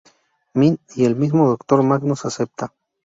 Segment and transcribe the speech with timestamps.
[0.55, 2.73] Mind, y el mismo Doctor Magnus acepta.